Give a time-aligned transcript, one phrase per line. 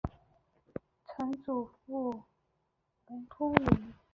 [1.05, 2.23] 曾祖父
[3.05, 3.93] 胡通礼。